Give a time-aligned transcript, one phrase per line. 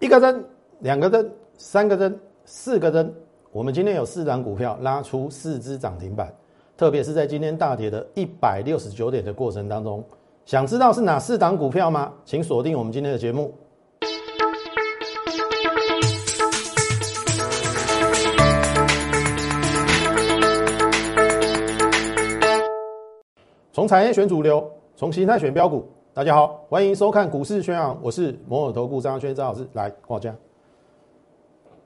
[0.00, 0.44] 一个灯，
[0.80, 3.12] 两个灯，三个灯，四个灯。
[3.52, 6.34] 我们今天有四档股票拉出四只涨停板，
[6.76, 10.04] 特别是在今天大跌的一百六十九点的过程当中，
[10.44, 12.12] 想知道是哪四档股票吗？
[12.24, 13.54] 请锁定我们今天的节目。
[23.72, 25.88] 从产业选主流，从形态选标股。
[26.14, 30.32] 大家好，欢迎收看股市宣扬，我是摩尔投顾张轩张老师，来挂家。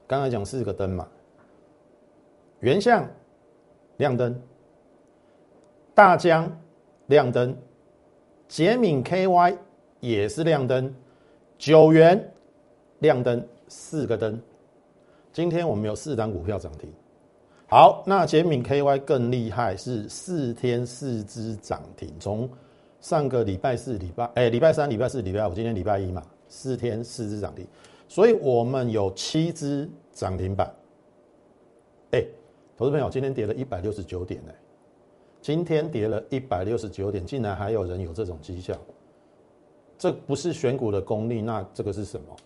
[0.07, 1.09] 刚才讲四个灯嘛，
[2.61, 3.09] 原相
[3.97, 4.39] 亮灯，
[5.95, 6.47] 大疆
[7.07, 7.57] 亮灯，
[8.47, 9.57] 捷敏 KY
[10.01, 10.95] 也是亮灯，
[11.57, 12.31] 九元
[12.99, 14.39] 亮灯，四个灯。
[15.33, 16.93] 今天我们有四档股票涨停。
[17.67, 22.47] 好，那捷敏 KY 更厉害，是四天四只涨停，从。
[23.01, 27.67] 上个礼拜四、礼拜哎，礼拜三、礼拜四、礼拜五，今天礼拜一嘛，四天四只涨停，
[28.09, 30.73] 所以我们有七只涨停板。
[32.11, 32.25] 哎，
[32.77, 34.53] 投资朋友，今天跌了一百六十九点呢，
[35.41, 38.77] 今天跌了一百六十九点，竟然还有人有这种绩效，
[39.97, 42.37] 这不是选股的功力，那这个是什么？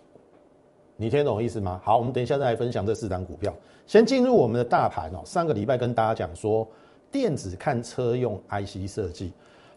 [0.96, 1.80] 你听懂意思吗？
[1.82, 3.55] 好，我们等一下再来分享这四档股票。
[3.86, 6.68] 先进入我们的大盘哦，上个礼拜跟大家讲说，
[7.10, 9.32] 电子看车用 IC 设计。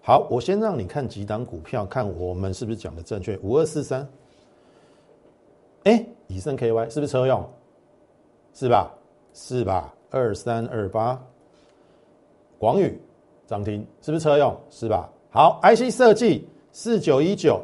[0.08, 3.36] 好，我先让你看几档股票，看我们是不是讲的正确。
[3.40, 4.08] 五二四三，
[5.86, 7.44] 哎，以盛 KY 是不是车用？
[8.54, 8.94] 是吧？
[9.34, 9.92] 是吧？
[10.12, 11.20] 二三二八，
[12.60, 13.02] 广宇
[13.48, 14.56] 涨停是不是车用？
[14.70, 15.12] 是吧？
[15.32, 17.60] 好，IC 设计四九一九，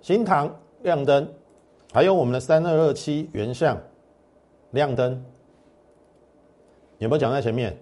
[0.00, 1.32] 新唐亮灯，
[1.92, 3.80] 还有我们的三二二七原相
[4.72, 5.24] 亮灯，
[6.98, 7.78] 有没有讲在前面？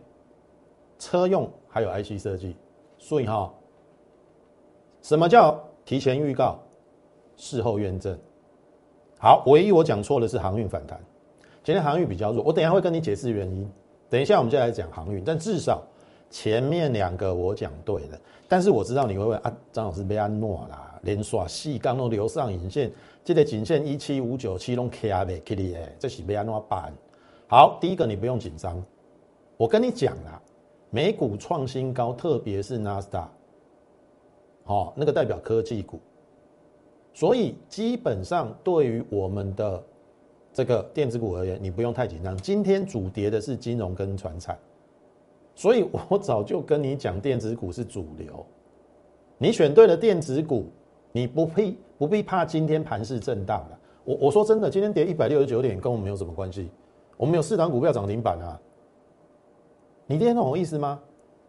[0.99, 2.55] 车用还有 IC 设计。
[2.99, 3.53] 所以哈，
[5.01, 6.59] 什么叫提前预告，
[7.37, 8.19] 事后验证？
[9.19, 11.01] 好，唯一我讲错的是航运反弹。
[11.65, 13.71] 今天航运比较弱，我等下会跟你解释原因。
[14.11, 15.83] 等一下我们就来讲航运，但至少
[16.31, 18.19] 前面两个我讲对了。
[18.49, 22.91] 但是我知道你会问啊，张老师被安诺啦，连刷细刚都留上引线，
[23.23, 26.93] 这个颈线一七五九七拢卡的 k i t 哎，这是被安诺办。
[27.49, 28.83] 好，第一个你不用紧张，
[29.57, 30.41] 我跟你讲啦。
[30.91, 33.31] 美股创新高，特别是纳斯达，
[34.65, 36.01] 好，那个代表科技股，
[37.13, 39.85] 所以基本上对于我们的
[40.53, 42.35] 这个电子股而言，你不用太紧张。
[42.39, 44.59] 今天主跌的是金融跟船产，
[45.55, 48.45] 所以我早就跟你讲，电子股是主流。
[49.37, 50.67] 你选对了电子股，
[51.13, 53.79] 你不必不必怕今天盘势震荡了。
[54.05, 56.71] 我我说真的，今天跌一百六十九点，跟我们有什么关系。
[57.19, 58.61] 我们有四档股票涨停板啊。
[60.11, 60.99] 你听懂我意思吗？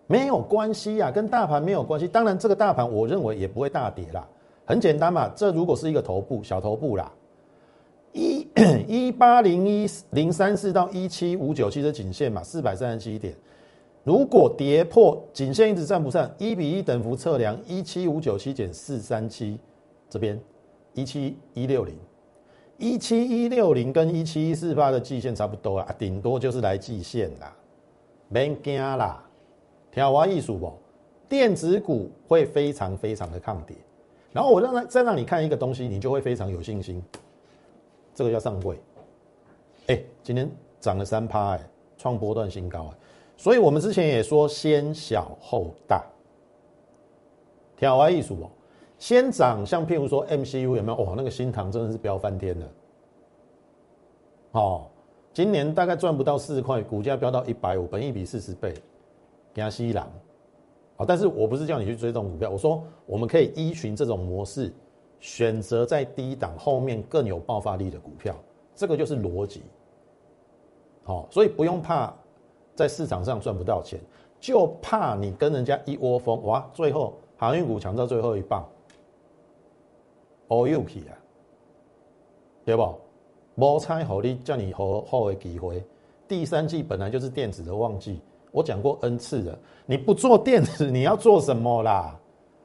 [0.05, 2.09] 没有关系呀，跟大盘没有关系。
[2.09, 4.27] 当然，这个大盘我认为也不会大跌啦。
[4.65, 7.09] 很简单嘛，这如果是一个头部小头部啦，
[8.11, 8.45] 一
[8.85, 13.33] 一八零一零三四到一七五九七的颈线嘛，四百三十七点。
[14.03, 19.57] 如果跌破颈线一直站不上，一比一等幅测量一七五九七减四三七，
[20.09, 20.37] 这边
[20.93, 21.95] 一七一六零，
[22.77, 27.55] 一七一六零跟一七一四八的季线差不多啊，顶多就是来季线啦。
[28.31, 29.23] 别惊啦，
[29.91, 30.73] 听我艺术不？
[31.27, 33.75] 电子股会非常非常的抗跌，
[34.31, 37.03] 然后我让他再让你看一个东西，你就会非常有信心。
[38.15, 38.79] 这个叫上柜，
[39.87, 42.97] 哎，今天涨了三趴，哎，创波段新高，哎，
[43.37, 46.03] 所以我们之前也说先小后大。
[47.77, 48.49] 听我艺术不？
[48.97, 50.97] 先涨，像譬如说 MCU 有没有？
[50.97, 52.67] 哦，那个新塘真的是飙翻天了，
[54.53, 54.87] 哦。
[55.31, 58.73] 今年大概赚不到四块，股价飙到一百五，本益比四十倍，
[59.53, 60.11] 加西郎，
[60.97, 64.73] 好，但是我不是叫你去追这种股票，我说我们可以依循这种模式，
[65.19, 68.35] 选择在低档后面更有爆发力的股票，
[68.75, 69.61] 这个就是逻辑，
[71.03, 72.13] 好，所以不用怕
[72.75, 73.99] 在市场上赚不到钱，
[74.39, 78.67] 就怕你跟人家一窝蜂，哇，最后航运股抢到最后一棒
[80.47, 81.13] ，all you 啊，
[82.65, 82.99] 对不？
[83.59, 85.83] 摩猜好利叫你好好的机会。
[86.29, 88.21] 第三季本来就是电子的旺季，
[88.51, 89.59] 我讲过 N 次了。
[89.85, 92.17] 你不做电子，你要做什么啦？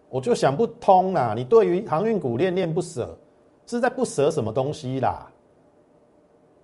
[0.09, 1.35] 我就想不通啦。
[1.37, 3.19] 你对于航运股恋恋不舍，
[3.67, 5.29] 是在不舍什么东西啦？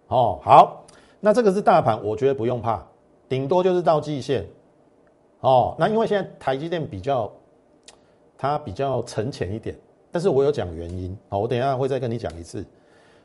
[0.06, 0.85] 哦，好，
[1.19, 2.87] 那这个是大盘，我觉得不用怕，
[3.29, 4.47] 顶多就是到季线。
[5.41, 7.29] 哦，那因为现在台积电比较，
[8.38, 9.76] 它比较沉潜一点，
[10.12, 11.19] 但是我有讲原因。
[11.29, 12.65] 好，我等一下会再跟你讲一次。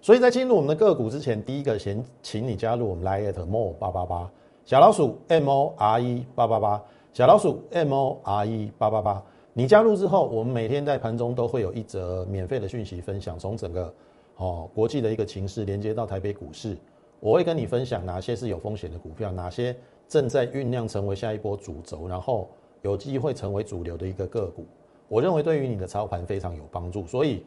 [0.05, 4.31] 所以在进入我们的个股之前，第一个先请你加入我们 Line at more 八八八
[4.63, 6.79] 小老鼠 M O R E 八八八
[7.11, 9.23] 小老鼠 M O R E 八八八。
[9.53, 13.91] 你加入之后，我们每天在盘中都会有一则免费的讯息分享，从整个
[14.35, 16.77] 哦，国际的一个情势连接到台北股市，
[17.19, 19.75] 我会跟你分享哪些是有风险的股票，哪些
[20.07, 22.47] 正在酝酿成为下一波主轴，然后
[22.83, 24.67] 有机会成为主流的一个个股。
[25.07, 27.43] 我认为对于你的操盘非常有帮助，所以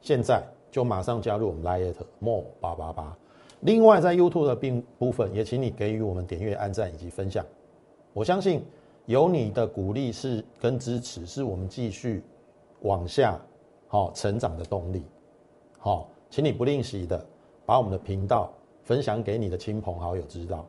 [0.00, 3.16] 现在就马上加入我们 Lite More 八八八。
[3.60, 7.44] 另外，在 YouTube 的并部分，也请你给予我们点阅、按赞以及分享。
[8.12, 8.64] 我相信
[9.06, 12.22] 有你的鼓励是跟支持，是我们继续
[12.82, 13.40] 往下
[13.88, 15.04] 好成长的动力。
[15.78, 17.24] 好，请你不吝惜的
[17.66, 18.52] 把我们的频道
[18.84, 20.66] 分享给你的亲朋好友知道，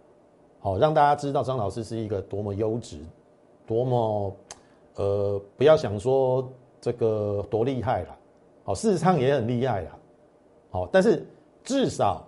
[0.59, 2.99] 好让大家知道张老师是一个多么优质、
[3.67, 4.35] 多么
[4.95, 6.51] 呃，不要想说
[6.81, 8.17] 这个多厉害了，
[8.69, 9.97] 好，事实上也很厉害啦，
[10.69, 11.25] 好，但是
[11.63, 12.23] 至少。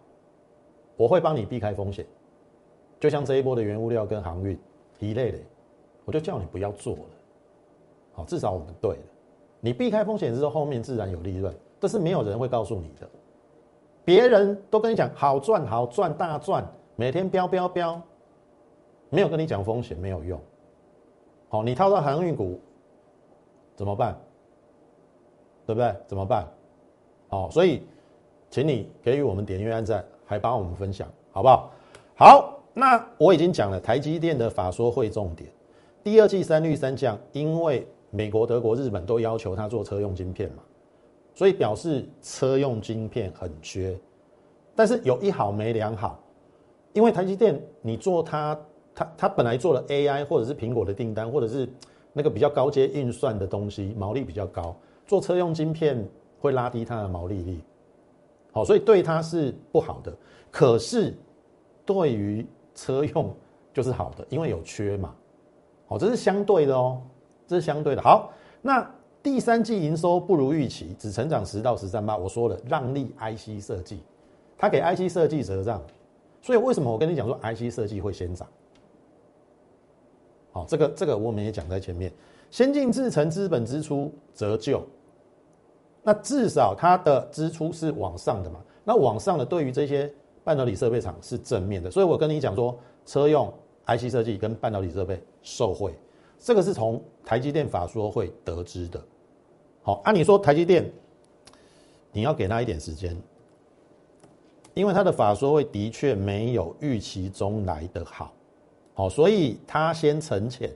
[0.97, 2.03] 我会帮你避开风险，
[2.99, 4.59] 就像这一波的原物料跟航运
[4.97, 5.37] 一类的，
[6.03, 7.03] 我就叫你不要做了。
[8.13, 9.03] 好，至少我们对了。
[9.59, 13.07] 你避开风险之后，后面自然有利润，这是没有人会告诉你的。
[14.03, 18.01] 别人都跟你讲好赚好赚大赚，每天飙飙飙，
[19.09, 20.39] 没有跟你讲风险没有用。
[21.49, 22.59] 好，你套到航运股
[23.75, 24.19] 怎么办？
[25.73, 25.95] 对不对？
[26.07, 26.47] 怎么办？
[27.29, 27.81] 好，所以
[28.49, 30.03] 请你给予我们点阅按赞。
[30.23, 31.69] 还帮我们分享，好不好？
[32.15, 35.51] 好，那我已经讲了台积电的法说会重点，
[36.05, 40.63] 第二季三率三降，因为美国、德国、日本都要求他做车用晶片嘛，
[41.35, 43.99] 所以表示车用晶片很缺。
[44.73, 46.17] 但是有一好没两好，
[46.93, 48.57] 因为台积电你做它，
[48.95, 51.67] 它它本来做了 AI 或者是苹果的订单，或者是
[52.13, 54.73] 那个比较高阶运算的东西，毛利比较高，
[55.11, 56.07] 做车用晶片
[56.39, 57.59] 会拉低它的毛利率。
[58.53, 60.15] 好，所以对它是不好的，
[60.49, 61.13] 可是
[61.85, 63.35] 对于车用
[63.73, 65.13] 就是好的，因为有缺嘛。
[65.85, 67.01] 好，这是相对的哦，
[67.45, 68.01] 这是相对的。
[68.01, 68.31] 好，
[68.61, 68.89] 那
[69.21, 72.15] 第三季营收不如预期，只成长十到十三八。
[72.15, 73.99] 我说了，让利 IC 设计，
[74.57, 75.81] 他给 IC 设计折让，
[76.41, 78.47] 所以为什么我跟你讲说 IC 设计会先涨？
[80.53, 82.09] 好，这个这个我们也讲在前面，
[82.49, 84.81] 先进制程资本支出折旧。
[86.03, 88.59] 那至少它的支出是往上的嘛？
[88.83, 90.11] 那往上的对于这些
[90.43, 92.75] 半导体设备厂是正面的，所以我跟你讲说，
[93.05, 93.53] 车用
[93.85, 95.93] IC 设计跟半导体设备受惠，
[96.39, 98.99] 这个是从台积电法说会得知的。
[99.83, 100.91] 好，按你说台积电，
[102.11, 103.15] 你要给他一点时间，
[104.73, 108.33] 因为他的法说会的确没有预期中来的好，
[108.95, 110.71] 好，所以他先沉潜，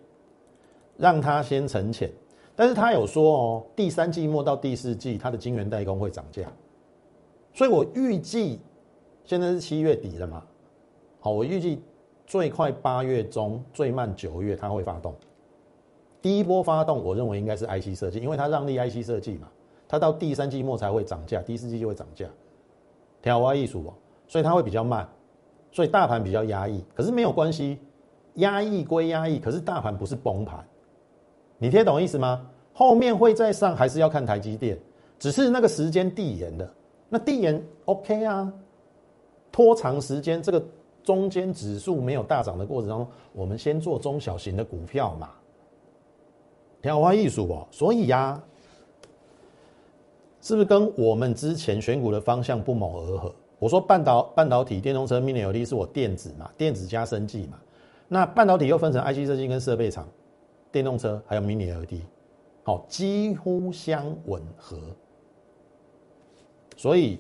[0.98, 2.12] 让他先沉潜。
[2.56, 6.44] 但是他有说哦，第三季末到第四季，它的晶圆代工会涨价，
[7.54, 8.62] 所以我预计
[9.25, 10.42] 现在是七月底了嘛，
[11.19, 11.81] 好，我预计
[12.25, 15.13] 最快八月中，最慢九月它会发动。
[16.22, 19.50] 第一波发动，我认为应该是 IC 设计，因为它让利 IC 设计嘛，
[19.88, 22.25] 它到第三季末才会涨价，第四季就会涨价，
[23.22, 23.94] 调花艺术哦，
[24.28, 25.07] 所以它会比较慢，
[25.72, 27.80] 所以大盘比较压抑，可是没有关系，
[28.36, 30.66] 压抑归压抑，可是大盘不是崩盘。
[31.57, 32.50] 你听懂意思吗？
[32.74, 34.78] 后面会再上，还是要看台积电，
[35.18, 36.69] 只是那个时间递延的。
[37.07, 38.52] 那递延 OK 啊，
[39.52, 40.62] 拖长时间，这个
[41.04, 45.30] 中间指数没有大涨的过程当中，我们先做中小型的股票嘛。
[46.81, 48.42] 挑花艺术哦，所以呀，
[50.42, 53.34] 是不是跟我们之前选股的方向不谋而合？
[53.57, 57.57] 我说半导半导体、电动车、Mini LED 是我电子嘛，电子加生技嘛。
[58.09, 60.06] 那半导体又分成 IC 设计跟设备厂。
[60.76, 62.02] 电动车还有 Mini LED，
[62.64, 64.78] 好，几乎相吻合。
[66.76, 67.18] 所以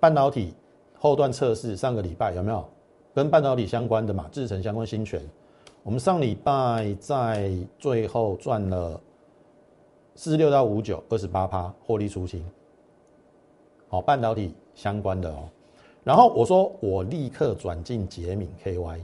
[0.00, 0.54] 半导体
[0.98, 2.66] 后段测试上个礼拜有没有
[3.12, 4.26] 跟半导体相关的嘛？
[4.32, 5.20] 制程相关新权，
[5.82, 8.98] 我们上礼拜在最后赚了
[10.14, 12.42] 四十六到五九二十八趴获利出清。
[13.88, 15.50] 好，半导体相关的哦。
[16.02, 19.00] 然后我说我立刻转进捷敏 KY，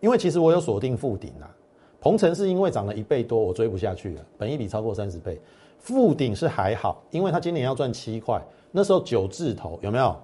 [0.00, 1.56] 因为其实我有锁定附顶啊。
[2.02, 5.40] 鹏程是因为涨了一倍多，我追不下去了，本一比超过三十倍。
[5.78, 8.42] 富鼎是还好，因为他今年要赚七块，
[8.72, 10.16] 那时候九字头有没有？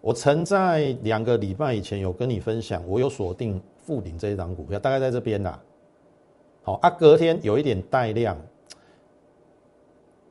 [0.00, 5.60] 我曾在两个礼拜以前有跟你分享，我有锁定富鼎这一张股票，大概在这边啦。
[6.62, 8.36] 好啊，隔天有一点带量，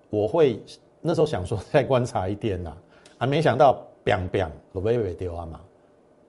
[0.09, 0.63] 我会
[1.01, 2.77] 那时候想说再观察一点啦，
[3.17, 5.59] 啊，没想到 biang biang 罗贝贝丢啊嘛，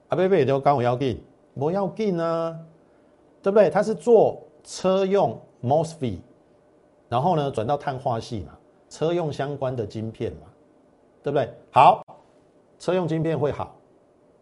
[0.09, 2.59] 啊贝贝丢刚我要进，我要进啊。
[3.41, 3.69] 对不对？
[3.69, 6.19] 它是做车用 MOSFET，
[7.09, 8.57] 然后呢转到碳化系嘛，
[8.89, 10.47] 车用相关的晶片嘛，
[11.23, 11.51] 对不对？
[11.71, 12.03] 好，
[12.77, 13.75] 车用晶片会好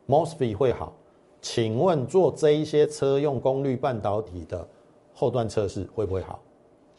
[0.08, 0.94] ，MOSFET 会好，
[1.41, 4.68] 请问做这一些车用功率半导体的
[5.13, 6.39] 后段测试会不会好？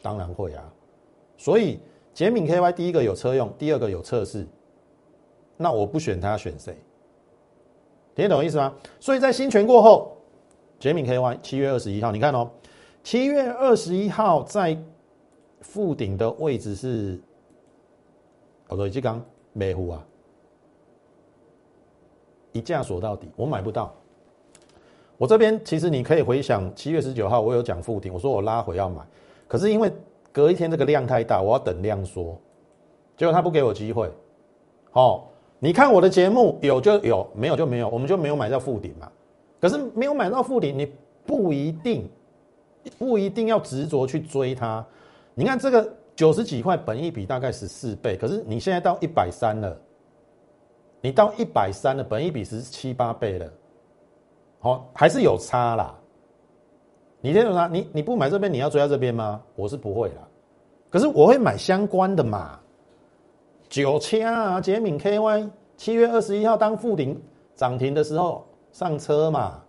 [0.01, 0.73] 当然会啊。
[1.37, 1.79] 所以
[2.13, 4.47] 捷敏 KY 第一个有车用，第二个有测试，
[5.57, 6.75] 那我不选他，选谁？
[8.13, 8.73] 听得懂意思吗？
[8.99, 10.17] 所以在新权过后，
[10.81, 12.49] 杰敏 KY 七月二十一号，你看哦，
[13.03, 14.75] 七月二十一号在
[15.59, 17.21] 附顶的位置是，
[18.67, 19.23] 我说一记刚
[19.53, 20.03] 美湖啊，
[22.51, 23.93] 一价锁到底，我买不到。
[25.19, 29.05] 我这边其实你可以回想七月十九号，我有讲附顶，我说我拉回要买，
[29.47, 29.93] 可是因为
[30.31, 32.35] 隔一天这个量太大，我要等量缩，
[33.15, 34.11] 结果他不给我机会，
[34.93, 35.25] 哦。
[35.59, 39.11] 你看我的节目有就有，没有就没有，我们就没有买到附顶嘛。
[39.61, 40.91] 可是没有买到附顶，你
[41.25, 42.09] 不一定
[42.97, 44.83] 不一定要执着去追它。
[45.35, 49.79] 你看这个九十几块，本益比大概十四倍，可是你现在到一百三了，
[50.99, 53.47] 你到一百三了，本益比十七八倍了，
[54.59, 55.95] 好还是有差啦。
[57.21, 57.69] 你听懂吗？
[57.71, 59.41] 你你不买这边，你要追到这边吗？
[59.55, 60.27] 我是不会啦，
[60.89, 62.59] 可是我会买相关的嘛。
[63.69, 67.17] 九千啊，杰敏 KY 七月二十一号当附顶
[67.55, 69.61] 涨停的时候上车嘛，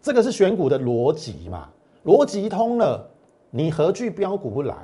[0.00, 1.68] 这个是选股的逻辑嘛，
[2.04, 3.08] 逻辑通了，
[3.50, 4.76] 你何惧标股不来？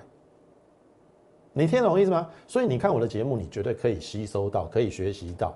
[1.52, 2.28] 你听懂我意思吗？
[2.46, 5.54] 所以你看我的节目，你绝对可以吸收到，可以学习到，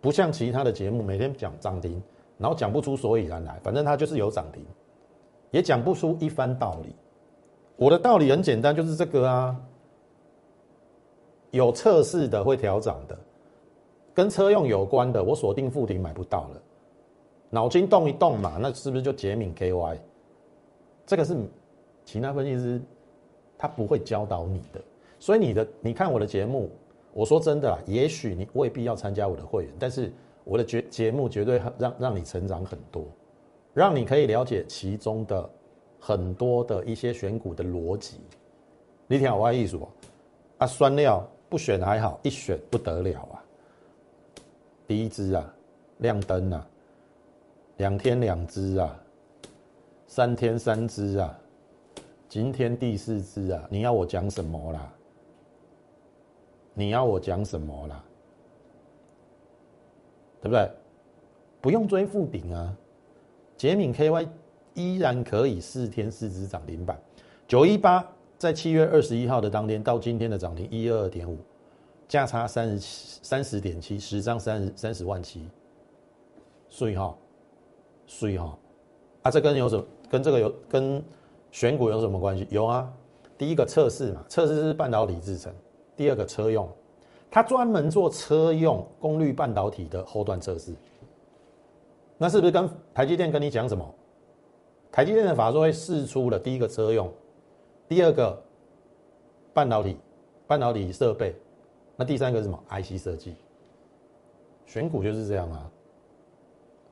[0.00, 2.02] 不像其他的节目每天讲涨停，
[2.36, 4.62] 然后讲不出所以然来，反正它就是有涨停，
[5.50, 6.94] 也讲不出一番道理。
[7.76, 9.56] 我的道理很简单，就是这个啊。
[11.50, 13.16] 有测试的会调涨的，
[14.12, 16.62] 跟车用有关的，我锁定附顶买不到了。
[17.54, 19.96] 脑筋动一动嘛，那是不是就杰敏 KY？
[21.06, 21.36] 这个是
[22.04, 22.82] 其他分析师
[23.56, 24.82] 他不会教导你的。
[25.20, 26.68] 所以你的你看我的节目，
[27.12, 33.04] 我说真的啦，也许你未必要参加我的会员，但是我的节节目绝对让让你成长很多，
[33.72, 35.48] 让你可以了解其中的
[36.00, 38.18] 很多的一些选股的逻辑。
[39.06, 39.88] 你听我意思不？
[40.58, 41.24] 啊，酸料。
[41.46, 43.38] 不选还好，一选不得了啊！
[44.88, 45.54] 第一支啊，
[45.98, 46.66] 亮灯啊，
[47.78, 49.00] 两天两支啊，
[50.06, 51.38] 三天三支啊，
[52.28, 53.66] 今天第四支啊！
[53.70, 54.92] 你要我讲什么啦？
[56.72, 58.04] 你要我讲什么啦？
[60.40, 60.70] 对不对？
[61.60, 62.76] 不用追复顶啊！
[63.56, 64.28] 捷敏 KY
[64.74, 66.98] 依然可以四天四支涨停板，
[67.48, 68.06] 九一八。
[68.36, 71.38] 在七月二十一号的当天到今天的涨停一二二点五，
[72.08, 75.48] 价差三十三十点七，十张三十三十万七，
[76.68, 77.16] 所以哈，
[78.06, 78.58] 所以哈，
[79.22, 81.02] 啊，这跟有什么跟这个有跟
[81.50, 82.46] 选股有什么关系？
[82.50, 82.92] 有啊，
[83.36, 85.52] 第一个测试嘛，测试是半导体制成，
[85.96, 86.68] 第二个车用，
[87.30, 90.74] 它专门做车用功率半导体的后段测试，
[92.18, 93.94] 那是不是跟台积电跟你讲什么？
[94.92, 97.12] 台积电的法说会试出了第一个车用。
[97.88, 98.40] 第二个
[99.52, 99.96] 半导体，
[100.46, 101.34] 半导体设备，
[101.96, 103.34] 那第三个是什么？IC 设计，
[104.66, 105.70] 选股就是这样啊，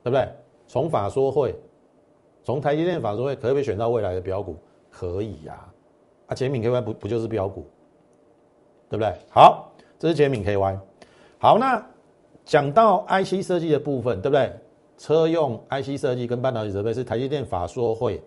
[0.03, 0.27] 对不对？
[0.67, 1.55] 从法说会，
[2.43, 4.57] 从台积电法说会，可不可以选到未来的标股？
[4.89, 5.65] 可以呀，
[6.27, 7.65] 啊，捷敏 KY 不不就是标股，
[8.89, 9.13] 对不对？
[9.29, 10.79] 好，这是捷敏 KY。
[11.37, 11.85] 好，那
[12.45, 14.53] 讲到 IC 设计的部分，对不对？
[14.97, 18.21] 车用 IC 设计跟半导体设备是台积电法说会，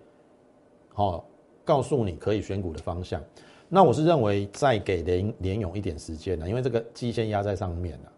[0.92, 1.24] 好。
[1.64, 3.20] 告诉你可以选股的方向，
[3.68, 8.12] 那我是认为再给联联勇一点时间呢，因为这个基线压在上面了，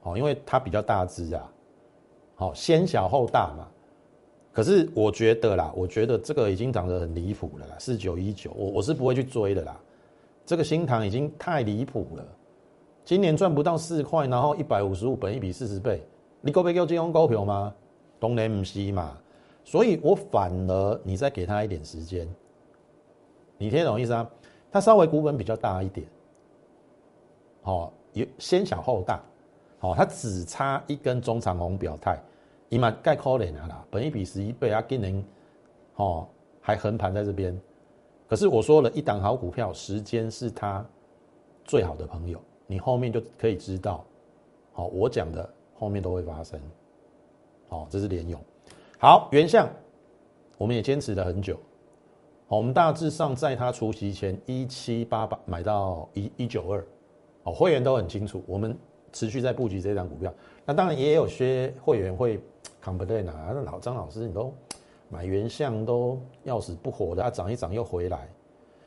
[0.00, 1.52] 好，因为它比较大只啊，
[2.34, 3.68] 好，先小后大嘛。
[4.52, 9.80] 可是我觉得啦，我觉得这个已经涨得很离谱了啦，四九一九，我我是不会去追的啦，
[10.46, 12.24] 这个新塘已经太离谱了，
[13.04, 16.02] 今年赚不到四块，然后一百五十五本一比四十倍，
[16.40, 17.74] 你够不够金融股票吗？
[18.20, 19.18] 当然不是嘛。
[19.64, 22.28] 所以我反而你再给他一点时间，
[23.58, 24.30] 你听懂意思啊？
[24.70, 26.06] 他稍微股本比较大一点，
[27.62, 29.22] 好，有先小后大，
[29.84, 32.18] 哦，他只差一根中长红表态，
[32.70, 35.22] 伊嘛盖可怜啊啦，本一比十一倍啊，今年，
[35.96, 36.26] 哦，
[36.58, 37.54] 还横盘在这边，
[38.26, 40.82] 可是我说了一档好股票，时间是他
[41.64, 44.02] 最好的朋友，你后面就可以知道，
[44.72, 46.58] 好，我讲的后面都会发生，
[47.68, 48.40] 好，这是联勇。
[48.98, 49.68] 好，原相
[50.56, 51.60] 我们也坚持了很久。
[52.48, 56.86] 我们大致上在它除夕前一七八八买到一一九二，
[57.42, 58.74] 哦，会员都很清楚，我们
[59.14, 60.30] 持续在布局这张股票。
[60.66, 62.38] 那当然也有些会员会
[62.84, 64.52] complain 啊，老张老师你都
[65.08, 68.28] 买原相都要死不活的，啊，涨一涨又回来。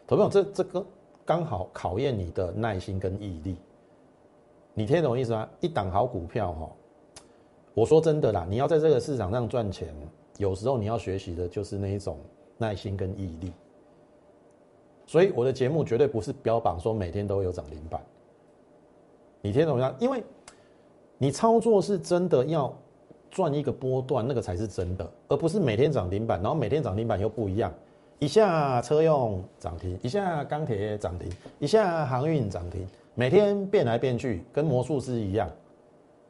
[0.06, 0.86] 朋友，这这个
[1.26, 3.58] 刚好考验你的耐心跟毅力。
[4.74, 5.50] 你听懂我意思吗？
[5.60, 6.70] 一档好股票哈。
[7.74, 9.94] 我说真的啦，你要在这个市场上赚钱，
[10.38, 12.18] 有时候你要学习的就是那一种
[12.58, 13.54] 耐心跟毅力。
[15.06, 18.02] 所以我的节目绝对不是标榜说每天都有涨停板。
[19.42, 19.96] 你听懂吗？
[20.00, 20.24] 因为
[21.18, 22.76] 你操作是真的要
[23.30, 27.74] 赚一个波段，那个才是真的，而不是每天涨停板，然后每天涨停板又不一样，
[28.20, 31.30] 一下车用涨停，一下钢铁涨停，
[31.60, 35.50] 一下航运涨停，每天变来变去，跟魔术师一样，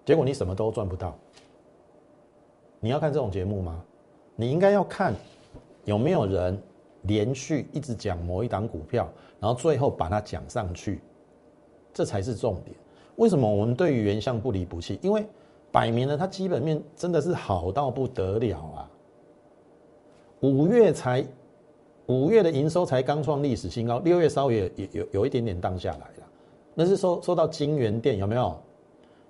[0.05, 1.17] 结果你什么都赚不到。
[2.79, 3.83] 你要看这种节目吗？
[4.35, 5.13] 你应该要看
[5.85, 6.61] 有没有人
[7.03, 9.09] 连续一直讲某一档股票，
[9.39, 11.01] 然后最后把它讲上去，
[11.93, 12.75] 这才是重点。
[13.17, 14.97] 为什么我们对于原相不离不弃？
[15.03, 15.23] 因为
[15.71, 18.89] 摆明了它基本面真的是好到不得了啊！
[20.39, 21.25] 五月才
[22.05, 26.27] 五月的营收才刚创历史新高，六月稍微也有有有一点点荡下来了，
[26.73, 28.55] 那是受受到金源店有没有？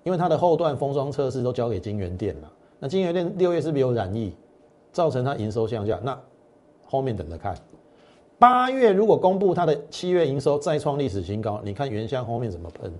[0.03, 2.51] 因为它的后段封装测试都交给金源店了。
[2.79, 4.33] 那金源店六月是不是有染疫，
[4.91, 5.99] 造成它营收向下？
[6.03, 6.17] 那
[6.85, 7.55] 后面等着看。
[8.37, 12.93] 八月如果公布它的七月营收再创历史新高，你看原相后面怎么喷？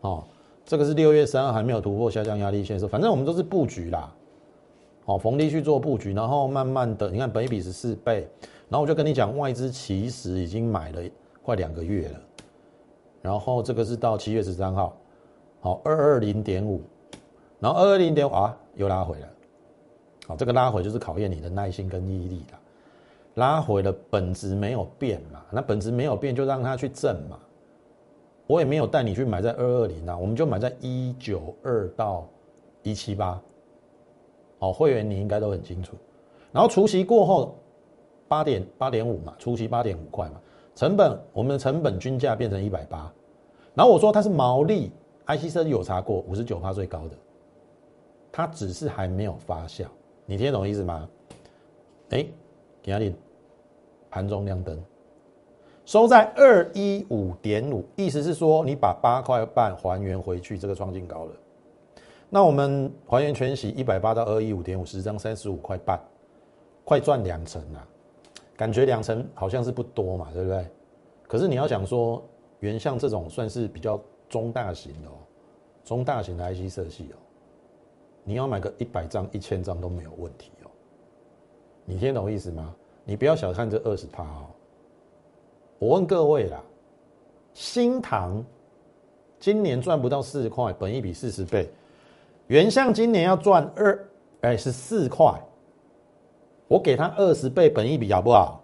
[0.00, 0.24] 哦，
[0.64, 4.12] 这个是六月三号还没有突破下降压力线的时候，反正我们都是布局啦。
[5.06, 8.28] 哦，逢低去做布局，然后慢慢的，你看本一比是四倍，
[8.68, 11.00] 然后我就跟你讲，外资其实已经买了
[11.42, 12.20] 快两个月了。
[13.22, 14.96] 然后这个是到七月十三号，
[15.60, 16.82] 好二二零点五。
[17.60, 19.28] 然后二二零点五啊，又拉回来，
[20.26, 22.54] 好，这个拉回就是考验你的耐心跟毅力的。
[23.34, 27.38] 拉回的本质没有变嘛，那本质没有变，就让它去挣嘛。
[28.46, 32.28] 我也没有带你去买在二二零啊，我们就买在一九二到
[32.82, 33.40] 一七八。
[34.58, 35.94] 好，会员你应该都很清楚。
[36.52, 37.54] 然后除息过后
[38.28, 40.40] 八点八点五嘛，除息八点五块嘛，
[40.74, 43.12] 成本我们的成本均价变成一百八。
[43.74, 44.90] 然后我说它是毛利
[45.26, 47.16] ，IC 设计有查过，五十九趴最高的。
[48.32, 49.84] 它只是还没有发酵，
[50.24, 51.08] 你听得懂意思吗？
[52.10, 52.24] 哎，
[52.82, 53.14] 给下你
[54.08, 54.80] 盘中亮灯，
[55.86, 61.32] 收在二一五点五，意思是说你把八块半还原回去，这个创新高了。
[62.28, 65.98] 那我们还原全息一百八到二一五点五，十张三十五块半，
[66.84, 67.86] 快赚两成啊！
[68.56, 70.66] 感觉两成好像是不多嘛，对不对？
[71.28, 72.20] 可是你要想说，
[72.58, 75.14] 原像这种算是比较中大型的哦，
[75.84, 77.16] 中大型的 IC 设计哦。
[78.24, 80.70] 你要买个一百张、一千张都没有问题哦。
[81.84, 82.74] 你听懂意思吗？
[83.04, 84.46] 你不要小看这二十趴哦。
[85.78, 86.62] 我问各位啦，
[87.52, 88.42] 新塘
[89.38, 91.68] 今年赚不到四块，本一比四十倍，
[92.46, 94.08] 原相今年要赚二，
[94.40, 95.32] 哎是四块，
[96.68, 98.62] 我给他二十倍本一比好不好？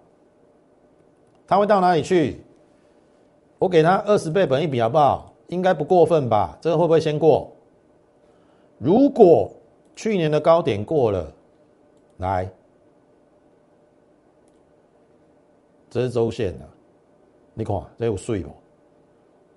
[1.47, 2.41] 他会到哪里去？
[3.59, 5.35] 我给他二十倍本一比好不好？
[5.49, 6.57] 应该不过分吧？
[6.63, 7.53] 这个会不会先过？
[8.79, 9.53] 如果
[9.95, 11.31] 去年的高点过了，
[12.17, 12.51] 来，
[15.91, 16.69] 这是周线的，
[17.55, 18.51] 你看这有水哦？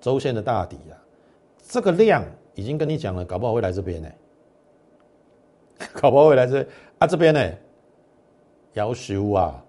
[0.01, 0.93] 周线的大底啊，
[1.67, 4.09] 这个量已经跟你讲了，搞不好会来这边呢，
[5.93, 6.67] 搞不好会来这
[6.99, 7.51] 啊这边呢，
[8.73, 9.63] 要修啊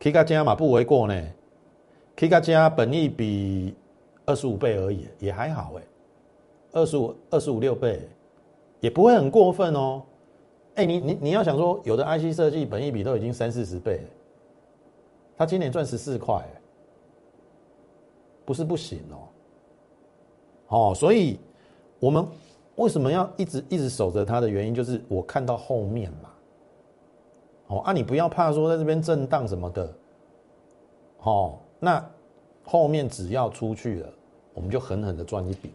[0.00, 1.22] ，K 加加嘛不为过呢
[2.16, 3.74] ，K 加加本益比
[4.26, 5.82] 二十五倍而已，也还好哎。
[6.72, 8.08] 二十五二十五六倍，
[8.80, 10.02] 也不会很过分哦。
[10.76, 14.00] 哎，你你你要想说，有的 IC 设计本益比都已经三四十倍，
[15.36, 16.44] 他今年赚十四块，
[18.50, 19.16] 不是不行哦。
[20.66, 21.38] 哦，所以
[22.00, 22.26] 我们
[22.74, 26.30] 为什么要一直一直守着它的原因，就是我看到后面嘛。
[27.68, 29.94] 哦，啊，你不要怕说在这边震荡什么的。
[31.18, 32.04] 哦，那
[32.64, 34.08] 后面只要出去了，
[34.52, 35.70] 我们就狠狠的赚一笔。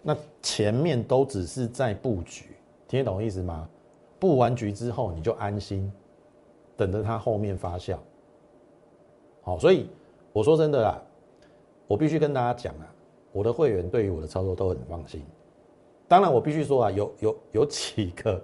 [0.00, 2.56] 那前面都只是在布局，
[2.88, 3.68] 听得懂意思吗？
[4.18, 5.92] 布完局之后你就安心，
[6.74, 7.98] 等着它后面发酵。
[9.42, 9.86] 好，所以
[10.32, 11.02] 我说真的啦，
[11.86, 12.94] 我必须跟大家讲啊，
[13.32, 15.22] 我的会员对于我的操作都很放心。
[16.08, 18.42] 当然，我必须说啊，有有有几个，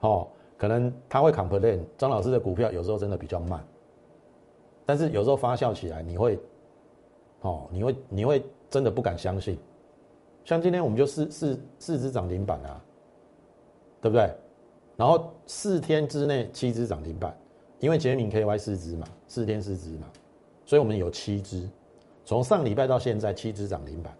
[0.00, 3.64] 哦，可能他会 complain，张老师的股票有时候真的比较慢，
[4.86, 6.38] 但是有时候发酵起来，你会，
[7.40, 9.58] 哦，你会你会真的不敢相信。
[10.44, 12.84] 像今天我们就四四四只涨停板啊，
[14.00, 14.32] 对不对？
[14.96, 17.36] 然后四天之内七只涨停板，
[17.78, 20.06] 因为杰明 KY 四只嘛，四天四只嘛，
[20.64, 21.68] 所以我们有七只。
[22.24, 24.16] 从上礼拜到现在七只涨停板，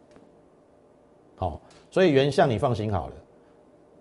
[1.37, 1.61] 好，
[1.91, 3.15] 所以原相你放心好了，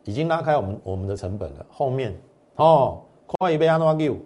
[0.03, 1.65] 已经拉开我们我们的成本了。
[1.69, 2.15] 后面
[2.55, 4.17] 哦，快一杯阿诺 Q，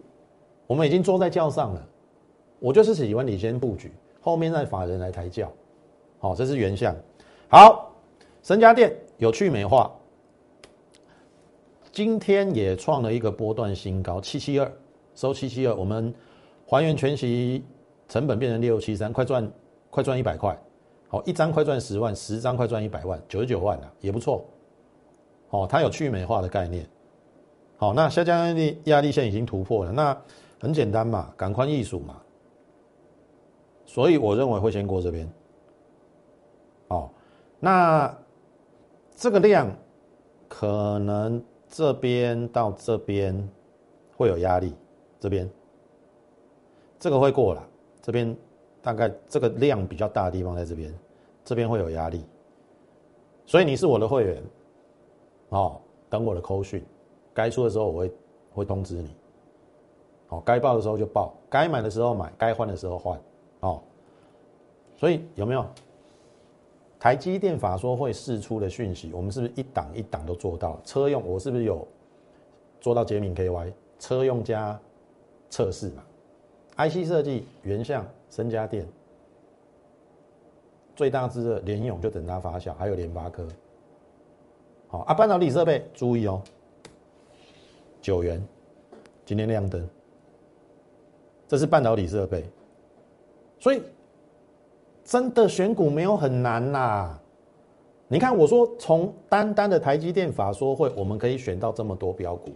[0.67, 1.87] 我们已经坐在轿上了。
[2.59, 5.51] 我就是喜欢你先布局，后面再法人来抬轿。
[6.19, 6.95] 好，这是原相。
[7.49, 7.91] 好，
[8.41, 9.91] 神家店有趣美化，
[11.91, 14.71] 今天也创了一个波段新高，七七二
[15.13, 16.13] 收七七二，我们
[16.65, 17.63] 还原全息
[18.07, 19.51] 成本变成六七三，快赚
[19.93, 20.59] 快赚一百块，
[21.07, 24.43] 好，一张快赚十万，十张快赚一百万，九十九万了，也不错。
[25.51, 26.89] 哦，它有去美化的概念。
[27.77, 30.19] 好，那下降压力压力线已经突破了，那
[30.59, 32.19] 很简单嘛，赶快艺术嘛。
[33.85, 35.31] 所以我认为会先过这边。
[36.87, 37.07] 哦，
[37.59, 38.17] 那
[39.15, 39.69] 这个量
[40.47, 43.47] 可能这边到这边
[44.17, 44.73] 会有压力，
[45.19, 45.47] 这边
[46.97, 47.63] 这个会过了，
[48.01, 48.35] 这边
[48.83, 50.93] 大概这个量比较大的地方在这边，
[51.43, 52.23] 这边会有压力。
[53.45, 54.43] 所以你是我的会员，
[55.49, 56.83] 哦，等我的扣讯，
[57.33, 58.11] 该出的时候我会
[58.53, 59.15] 会通知你。
[60.27, 63.19] 好，该报的时候就报，该买的时候买，该换的时候换，
[63.61, 63.81] 哦。
[64.97, 65.65] 所以有没有？
[66.99, 70.79] 台积电法说会释出的讯息，我们是不是一档一档都做到？
[70.85, 71.85] 车用我是不是有
[72.79, 74.79] 做到杰敏 KY 车用加
[75.49, 76.03] 测试嘛
[76.77, 78.87] ？IC 设计原像深家电
[80.95, 83.47] 最大支的联咏就等它发酵，还有联发科。
[84.87, 86.41] 好啊，半导体设备注意哦，
[88.01, 88.43] 九元
[89.23, 89.87] 今天亮灯，
[91.47, 92.43] 这是半导体设备，
[93.59, 93.83] 所以。
[95.05, 97.19] 真的选股没有很难呐，
[98.07, 102.53] 你看我说从单单的台积电法说会，我们可以选到这么多标股，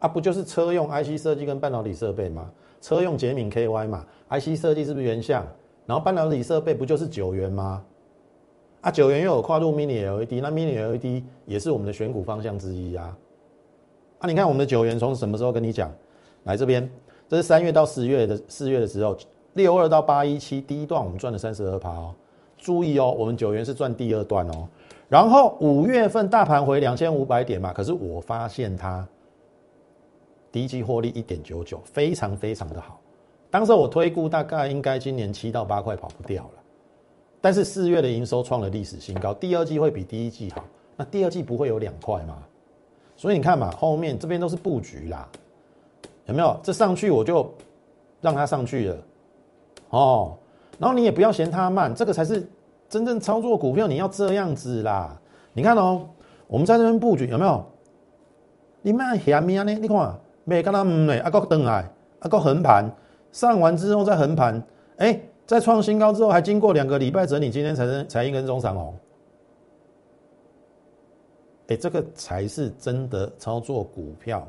[0.00, 2.50] 啊，不就是车用 IC 设计跟半导体设备吗？
[2.84, 5.42] 车用捷敏 KY 嘛，IC 设计是不是原像？
[5.86, 7.82] 然后半导体设备不就是九元吗？
[8.82, 13.16] 啊，九元又有跨入 Mini LED，那 Mini LED 也是我们的选股方向之一啊。
[14.18, 15.90] 啊，你看我们的九元从什么时候跟你讲？
[16.42, 16.86] 来这边，
[17.26, 19.16] 这是三月到十月的四月的时候。
[19.54, 22.14] 六二到八一七，第一段我们赚了三十二趴哦，
[22.58, 24.68] 注意哦，我们九元是赚第二段哦。
[25.08, 29.08] 然后五月份大盘回两千五百点嘛，可是我发现它
[30.54, 33.00] 第一季获利一点九九，非常非常的好。
[33.50, 36.62] 当时我推估大概应该今年七到八块跑不掉了，
[37.40, 40.64] 但是四月的营收创了历史新高，第二季会比第一季好，
[40.96, 42.38] 那第二季不会有两块吗？
[43.16, 45.28] 所以你看嘛，后面这边都是布局啦，
[46.26, 46.56] 有没有？
[46.62, 47.52] 这上去我就
[48.20, 48.96] 让它上去了。
[49.90, 50.38] 哦，
[50.78, 52.48] 然后你也不要嫌它慢，这个才是
[52.88, 55.20] 真正操作股票，你要这样子啦。
[55.52, 56.08] 你看哦，
[56.46, 57.66] 我们在这边布局有没有？
[58.82, 59.72] 你卖下面呢？
[59.72, 62.90] 你看，没跟他嗯嘞，阿哥等来，阿哥横盘
[63.32, 64.62] 上完之后再横盘，
[64.98, 68.94] 哎，在创新高之后还经过两个礼拜整理，今天才才一根中长红。
[71.68, 74.46] 哎，这个才是真的操作股票，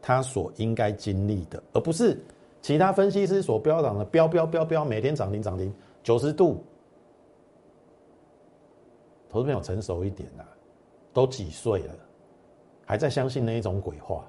[0.00, 2.16] 它所应该经历的，而不是。
[2.62, 6.64] 其他分析师所标榜的标标标标，每天涨停涨停九十度，
[9.28, 10.42] 投资朋友成熟一点呐，
[11.12, 11.94] 都几岁了，
[12.84, 14.24] 还在相信那一种鬼话？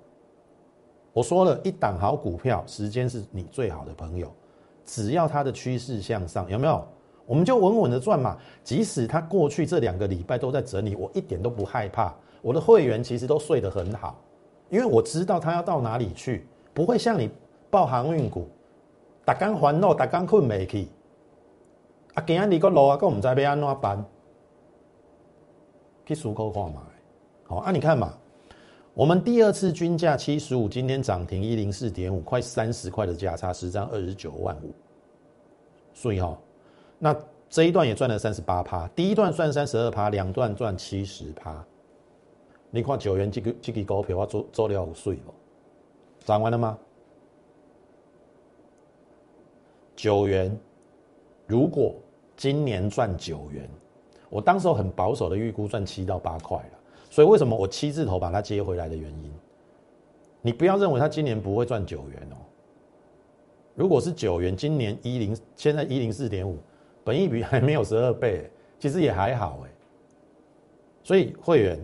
[1.18, 4.32] 我说了一档好股票，时间是你最好的朋友，
[4.86, 6.88] 只要它的趋势向上，有没有？
[7.26, 8.38] 我们就稳稳的赚嘛。
[8.64, 12.14] 即使它过去这两个礼拜都在整理，我一点都不害怕。
[12.40, 14.22] 我的会员其实都睡得很好，
[14.70, 17.32] 因为我知道它要到哪里去，不会像你。
[17.72, 18.48] 报航运股，
[19.26, 20.88] 大刚烦恼，大刚困未去。
[22.14, 24.06] 啊，今日你个路啊，个唔知要安怎办？
[26.06, 26.84] 去思考看嘛。
[27.48, 28.14] 好，啊，你看嘛，
[28.98, 34.74] 我们第二次均价七十五，今天涨停一零四点五，快三十块的价差，十张二十九万五。
[35.94, 36.36] 所以哈，
[36.98, 37.16] 那
[37.48, 41.64] 这一段也赚了三十八趴，第一段赚三十二趴，两段赚七十趴。
[42.72, 45.32] 你看九元这个这个股票，我做做了有税不？
[46.26, 46.76] 涨完了吗？
[49.96, 50.60] 九元，
[51.46, 51.94] 如果
[52.36, 53.70] 今年赚九元，
[54.32, 56.77] 我当时很保守的预估赚七到八块了。
[57.18, 59.32] 所以为什么我七字头把它接回来的原因？
[60.40, 62.38] 你不要认为它今年不会赚九元哦。
[63.74, 66.60] 如果是九元，今年一零，现在一零四点五，
[67.04, 69.70] 本益比还没有十二倍，其实也还好哎。
[71.04, 71.84] 所以会员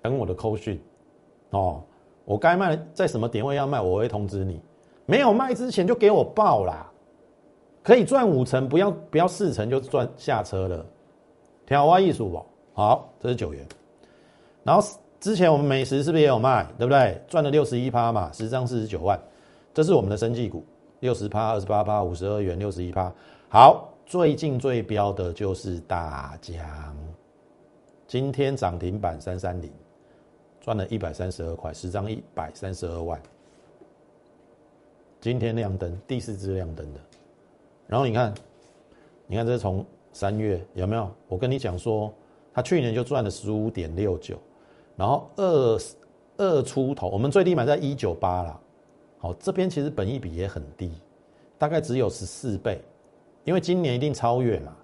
[0.00, 0.80] 等我的扣讯
[1.50, 1.82] 哦，
[2.24, 4.58] 我该卖在什么点位要卖，我会通知你。
[5.04, 6.90] 没有卖之前就给我报啦。
[7.82, 10.86] 可以赚五成，不要不要四成就赚下车了。
[11.66, 12.42] 挑花艺术不？
[12.72, 13.62] 好，这是九元。
[14.66, 14.84] 然后
[15.20, 16.66] 之前我们美食是不是也有卖？
[16.76, 17.22] 对不对？
[17.28, 19.18] 赚了六十一趴嘛，十张四十九万。
[19.72, 20.64] 这是我们的生技股，
[20.98, 23.12] 六十趴、二十八趴、五十二元、六十一趴。
[23.48, 26.58] 好，最近最标的就是大江，
[28.08, 29.70] 今天涨停板三三零，
[30.60, 33.22] 赚了一百三十二块，十张一百三十二万。
[35.20, 37.00] 今天亮灯，第四支亮灯的。
[37.86, 38.34] 然后你看，
[39.28, 41.08] 你看这是从三月有没有？
[41.28, 42.12] 我跟你讲说，
[42.52, 44.36] 他去年就赚了十五点六九，
[44.96, 45.78] 然后二
[46.38, 48.60] 二出头，我们最低买在一九八了。
[49.18, 50.90] 好，这边其实本益比也很低，
[51.58, 52.80] 大概只有十四倍，
[53.44, 54.76] 因为今年一定超越嘛，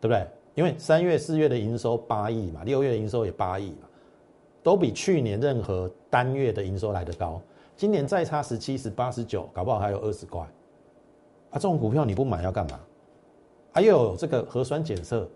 [0.00, 0.26] 对不对？
[0.54, 3.88] 因为三月、四月的营收八亿嘛，六月的营收也八亿嘛，
[4.62, 7.40] 都比去年任何单月的营收来得高。
[7.76, 10.40] 今年再差十七、十八、十九，搞不好还有二十块。
[11.50, 12.78] 啊，这种股票你不买要干嘛？
[13.72, 15.26] 还有这个核酸检测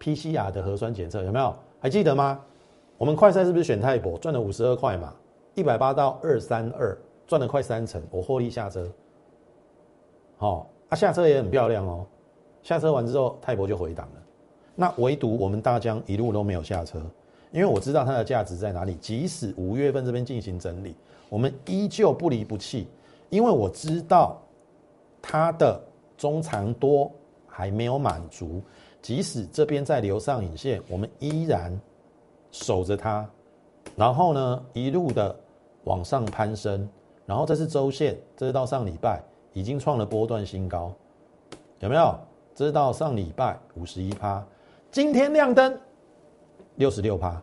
[0.00, 1.54] ，PCR 的核酸检测有没有？
[1.78, 2.44] 还记得吗？
[3.02, 5.12] 我们快赛是不是选泰博赚了五十二块嘛？
[5.56, 8.88] 一百八到二三二，赚了快三成，我获利下车。
[10.36, 12.06] 好，啊下车也很漂亮哦。
[12.62, 14.22] 下车完之后，泰博就回档了。
[14.76, 17.02] 那唯独我们大疆一路都没有下车，
[17.50, 18.94] 因为我知道它的价值在哪里。
[19.00, 20.94] 即使五月份这边进行整理，
[21.28, 22.86] 我们依旧不离不弃，
[23.30, 24.40] 因为我知道
[25.20, 25.82] 它的
[26.16, 27.10] 中长多
[27.48, 28.62] 还没有满足。
[29.00, 31.76] 即使这边在留上影线，我们依然
[32.52, 33.28] 守着它，
[33.96, 35.34] 然后呢一路的
[35.82, 36.88] 往上攀升，
[37.26, 39.20] 然后这是周线，这是到上礼拜
[39.52, 40.92] 已经创了波段新高，
[41.80, 42.14] 有没有？
[42.54, 44.44] 这是到上礼拜五十一趴。
[44.90, 45.80] 今天亮灯，
[46.76, 47.42] 六十六趴，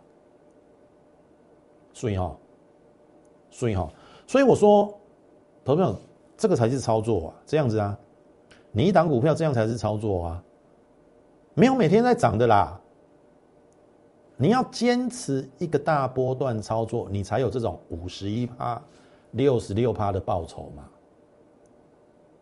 [1.94, 2.38] 所以哈，
[3.50, 3.92] 所以哈，
[4.28, 4.96] 所以我说，
[5.66, 5.96] 投票
[6.38, 7.98] 这个才是操作啊，这样子啊，
[8.72, 10.44] 你一档股票这样才是操作啊，
[11.56, 12.79] 没有每天在涨的啦，
[14.42, 18.82] 你要坚持一个大波段操作，你才有这种五十一趴、
[19.32, 20.86] 六十六趴的报酬嘛。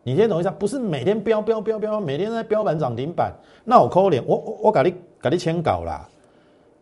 [0.04, 3.34] 你先等一下，不是每天飙飙飙飙，每天在标板涨停板，
[3.64, 6.08] 那我扣脸，我我我给你给你签稿啦。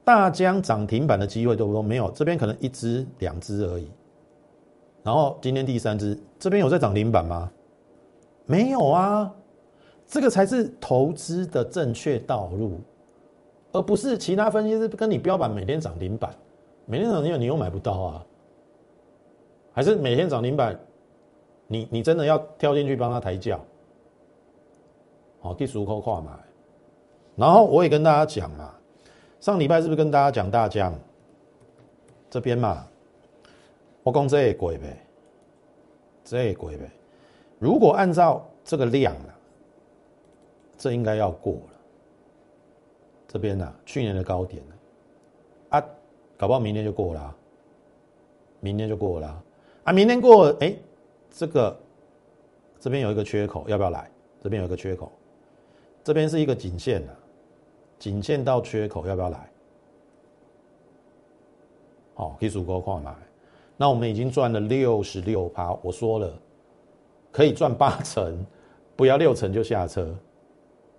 [0.04, 1.82] 大疆涨停板的机会多不多？
[1.82, 3.90] 没有，这边可能一只两只而已。
[5.02, 7.50] 然后今天第三只，这边有在涨停板吗？
[8.44, 9.34] 没有啊，
[10.06, 12.78] 这个才是投资的正确道路，
[13.76, 16.34] 而不是其他分析师跟你标板每天涨停板，
[16.86, 18.26] 每天涨停板你又买不到啊，
[19.70, 20.78] 还是每天涨停板？
[21.66, 23.60] 你你真的要跳进去帮他抬轿？
[25.40, 26.30] 好，第十五扣跨买。
[27.34, 28.74] 然后我也跟大家讲嘛，
[29.40, 30.94] 上礼拜是不是跟大家讲大疆
[32.30, 32.86] 这边嘛？
[34.02, 34.96] 我讲这也贵呗，
[36.24, 36.90] 这也贵呗。
[37.58, 39.36] 如果按照这个量啊，
[40.78, 41.75] 这应该要过了。
[43.36, 44.62] 这边呢，去年的高点
[45.68, 45.84] 啊，
[46.38, 47.36] 搞不好明年就过了，
[48.60, 49.44] 明年就过了
[49.84, 50.74] 啊，明年过哎。
[51.30, 51.78] 这个
[52.80, 54.10] 这边有一个缺口，要不要来？
[54.42, 55.12] 这边有一个缺口，
[56.02, 57.14] 这边是一个颈线的，
[57.98, 59.50] 颈线到缺口要不要来？
[62.14, 63.14] 好，可以足够快买。
[63.76, 66.32] 那我们已经赚了六十六趴，我说了
[67.30, 68.46] 可以赚八成，
[68.96, 70.04] 不要六成就下车，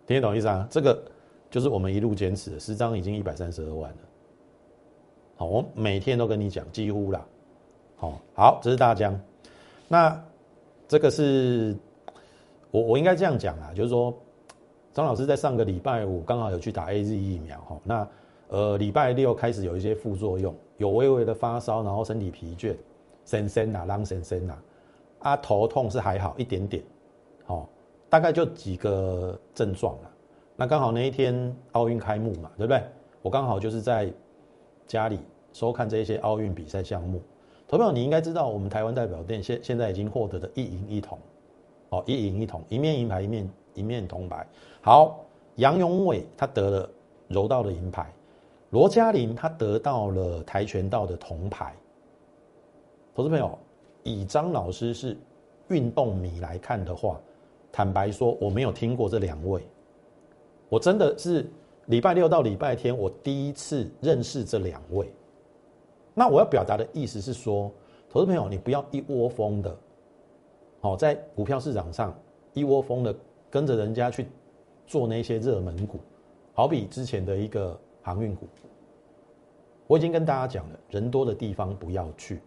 [0.05, 0.67] 听得懂意思啊？
[0.69, 1.01] 这个
[1.49, 3.97] 就是我们一路坚持，十张已经一百三十二万了。
[5.37, 7.25] 好，我每天都跟你讲，几乎啦。
[7.95, 9.19] 好，好，这是大疆。
[9.87, 10.21] 那
[10.87, 11.75] 这个是
[12.71, 14.13] 我我应该这样讲啊，就是说
[14.93, 18.07] 张老师在上个礼拜五刚好有去打 A Z 疫苗哈，那
[18.49, 22.75] 呃礼拜六开始有一些副作用，有微微的发烧，然后身体疲倦，
[23.25, 24.57] 神神呐，啷神神呐，
[25.19, 26.83] 啊头痛是还好一点点，
[27.45, 27.65] 哦，
[28.09, 30.11] 大概就几个症状了。
[30.59, 32.81] 那刚好那一天奥运开幕嘛，对不对？
[33.21, 34.11] 我刚好就是在
[34.87, 35.19] 家里
[35.53, 37.21] 收看这些奥运比赛项目。
[37.67, 41.19] 投票，你应该知道，我们台湾代表队现现在已经获得的一银一铜，
[41.89, 44.47] 哦，一银一铜，一面银牌，一面一面铜牌。
[44.81, 45.19] 好，
[45.57, 46.89] 杨永伟他得了
[47.27, 48.11] 柔道的银牌，
[48.71, 51.75] 罗嘉玲他得到了跆拳道的铜牌。
[53.13, 53.55] 投资朋友，
[54.01, 55.15] 以张老师是
[55.67, 57.19] 运动迷来看的话，
[57.71, 59.61] 坦白说，我没有听过这两位，
[60.69, 61.45] 我真的是
[61.85, 65.11] 礼拜六到礼拜天，我第一次认识这两位。
[66.13, 67.71] 那我要表达的意思是说，
[68.09, 69.77] 投资朋友，你不要一窝蜂的，
[70.79, 72.13] 好在股票市场上
[72.53, 73.15] 一窝蜂的
[73.49, 74.25] 跟着人家去
[74.85, 75.99] 做那些热门股，
[76.53, 78.47] 好比之前的一个航运股，
[79.85, 82.39] 我已经跟大家讲了，人多的地方不要去，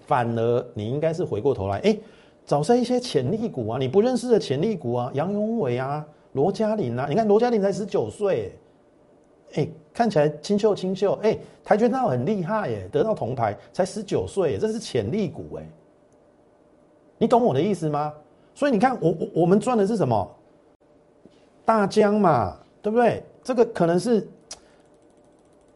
[0.00, 1.98] 反而你应该是回过头来，哎，
[2.44, 8.52] 找这一些潜力股啊，你不认识的潜力股啊，杨永伟啊，罗嘉玲啊，你看罗嘉玲才十九岁。
[9.54, 15.64] 哎，看起来清秀清秀，哎，跆拳道很厉害耶，得到铜牌，才十九岁，这是潜力股哎，
[17.18, 18.12] 你懂我的意思吗？
[18.52, 20.28] 所以你看，我我我们赚的是什么？
[21.64, 23.22] 大疆嘛，对不对？
[23.44, 24.26] 这个可能是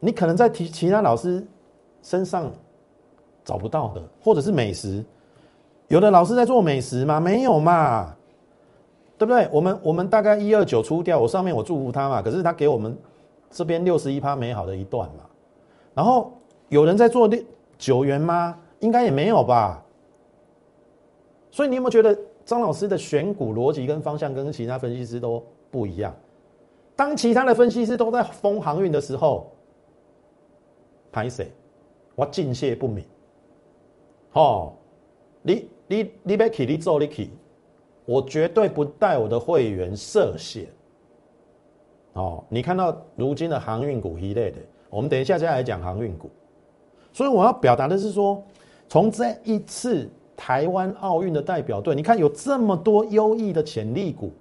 [0.00, 1.46] 你可能在其其他老师
[2.02, 2.52] 身上
[3.44, 5.04] 找不到的，或者是美食，
[5.86, 7.20] 有的老师在做美食吗？
[7.20, 8.12] 没有嘛，
[9.18, 9.46] 对不对？
[9.52, 12.96] 我们我们大概一二九出掉，我上面我祝福他嘛，可是他给我们。
[13.50, 15.24] 这边六十一趴美好的一段嘛，
[15.94, 16.30] 然后
[16.68, 17.42] 有人在做六
[17.78, 18.54] 九元吗？
[18.80, 19.82] 应该也没有吧。
[21.50, 26.14] 所以你有没有觉得张老师的选股逻辑跟方向跟其他分析师都不一样。
[26.94, 29.50] 当其他的分析师都在封航运的时候，
[31.10, 31.50] 拍谁？
[32.14, 33.02] 我敬谢不敏。
[34.34, 34.74] 哦，
[35.40, 37.30] 你你你别去，你做你去，
[38.08, 40.66] 我绝对不带我的会员涉险。
[42.14, 44.56] 哦，你看到如今的航运股一类的，
[44.88, 46.30] 我们等一下再来讲航运股。
[47.12, 48.42] 所以我要表达的是说，
[48.88, 54.32] 从这一次台湾奥运的代表队，你看有这么多优异的潜力股。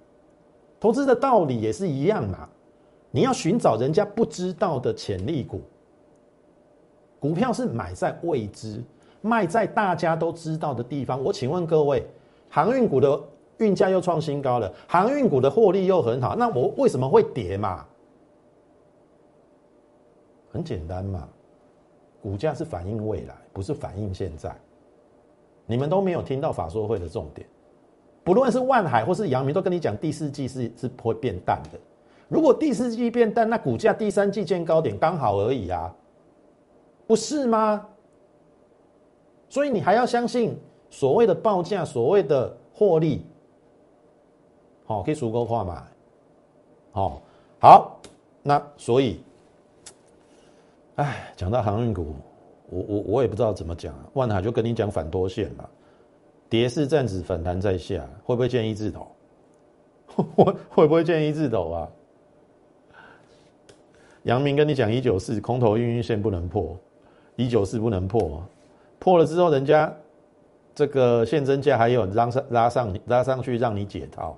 [0.80, 2.48] 投资的道理也是一样嘛，
[3.10, 5.60] 你要寻找人家不知道的潜力股。
[7.20, 8.82] 股票是买在未知，
[9.20, 11.22] 卖在大家都知道的地方。
[11.22, 12.06] 我请问各位，
[12.48, 13.20] 航运股的
[13.58, 17.84] 运价又创新高了，航运股的获利又很好，那我为什么会跌嘛？
[20.50, 21.28] 很简单嘛，
[22.22, 24.54] 股价是反映未来，不是反映现在。
[25.66, 27.46] 你们都没有听到法说会的重点。
[28.24, 31.78] 不论是万海或是阳明，都跟你讲第四季是是不会变淡的。
[32.28, 35.94] 如果第四季变淡，那股价第三季见高点刚好而已啊，
[37.06, 37.86] 不是吗？
[39.48, 40.58] 所以你还要相信
[40.90, 43.24] 所谓的报价，所谓的获利，
[44.88, 45.86] 好可以足够化嘛？
[46.92, 47.22] 好，
[47.60, 48.00] 好，
[48.42, 49.20] 那所以，
[50.96, 52.16] 哎，讲到航运股，
[52.70, 53.94] 我我我也不知道怎么讲。
[54.14, 55.68] 万海就跟你讲反多线嘛。
[56.48, 59.06] 跌势暂时反弹在下，会不会见一字头？
[60.34, 61.88] 会会不会见一字头啊？
[64.22, 66.74] 杨明跟你讲一九四空头运运线不能破，
[67.36, 68.42] 一九四不能破，
[68.98, 69.94] 破了之后人家
[70.74, 74.34] 这个现增价还有拉上拉上拉上去让你解套。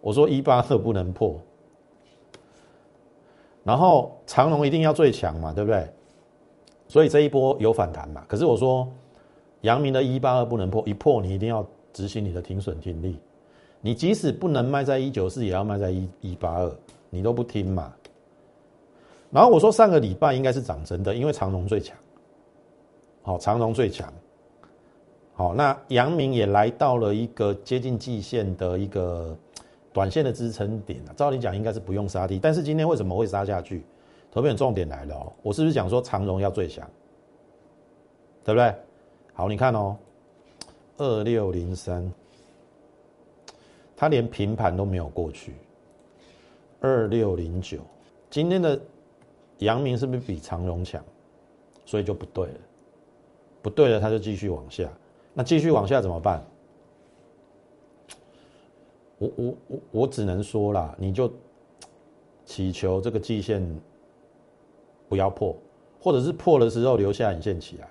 [0.00, 1.40] 我说一八二不能破，
[3.64, 5.88] 然后长龙一定要最强嘛，对不对？
[6.86, 8.24] 所以这一波有反弹嘛？
[8.28, 8.88] 可是我说。
[9.62, 13.18] 阳明的一八二不能破，一破你一定要执行你的停损停利。
[13.80, 16.72] 你即使不能卖在一九四，也要卖在一一八二，
[17.10, 17.92] 你都不听嘛。
[19.32, 21.96] 然后我说上个礼拜应该是涨真的，因为长荣最强。
[23.22, 24.12] 好，长荣最强。
[25.34, 29.36] 好，那阳明也来到了一个接近季线的一个
[29.98, 31.14] 短线的支撑点了。
[31.16, 33.82] 照理讲应该是不用杀低，但是今天为什么会杀下去？
[34.30, 36.88] 特别重点来了哦，我是不是讲说长荣要最强？
[38.44, 38.72] 对不对？
[39.32, 39.96] 好，你看哦，
[40.98, 42.12] 二六零三，
[43.96, 45.54] 它连平盘都没有过去。
[46.80, 47.78] 二六零九，
[48.30, 48.80] 今天的
[49.58, 51.02] 阳明是不是比长荣强？
[51.84, 52.60] 所以就不对了，
[53.60, 54.88] 不对了，它就继续往下。
[55.34, 56.40] 那继续往下怎么办？
[59.18, 61.30] 我我我我只能说啦，你就
[62.44, 63.62] 祈求这个季线
[65.08, 65.56] 不要破，
[66.00, 67.88] 或者是破的时候留下引线起来。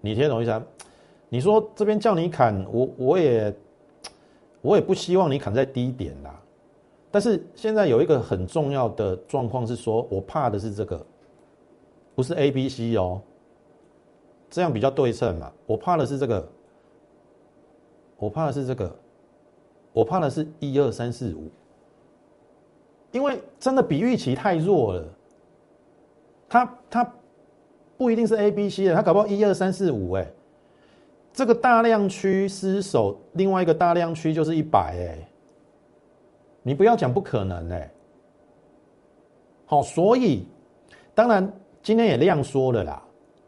[0.00, 0.62] 你听懂意思？
[1.30, 3.54] 你说这边叫你砍，我我也
[4.60, 6.40] 我也不希望你砍在低点啦。
[7.10, 11.04] 但是现在有一个很重要的状况是说，我怕的是这个，
[12.14, 13.20] 不是 A、B、C 哦，
[14.50, 15.50] 这样比较对称嘛。
[15.64, 16.48] 我怕的是这个，
[18.18, 18.94] 我怕的是这个，
[19.94, 21.50] 我怕的是一二三四五，
[23.12, 25.08] 因为真的比预期太弱了，
[26.46, 27.12] 它它。
[27.96, 30.26] 不一定是 A、B、C 的，它搞不好一二三四五哎，
[31.32, 35.28] 这个大量区失守，另外一个大量区就是一百哎，
[36.64, 37.88] 你不要讲不可能哎，
[39.64, 40.44] 好，所以
[41.14, 41.50] 当然
[41.84, 43.00] 今天也量缩了啦，